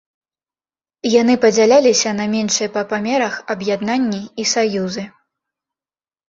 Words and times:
Яны 1.21 1.35
падзяляліся 1.43 2.13
на 2.19 2.25
меншыя 2.31 2.69
па 2.77 2.83
памерах 2.95 3.37
аб'яднанні 3.55 4.23
і 4.25 4.43
саюзы. 4.55 5.05